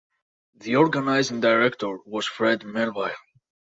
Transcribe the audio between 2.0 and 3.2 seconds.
was Fred Melville.